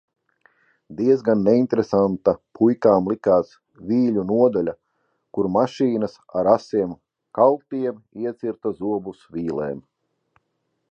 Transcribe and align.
Diezgan 0.99 1.41
neinteresanta 1.47 2.31
puikām 2.59 3.09
likās 3.11 3.51
vīļu 3.89 4.23
nodaļa, 4.31 4.73
kur 5.37 5.49
mašīnas, 5.57 6.15
ar 6.41 6.49
asiem 6.53 6.95
kaltiem, 7.41 8.01
iecirta 8.23 8.73
zobus 8.81 9.21
vīlēm. 9.37 9.79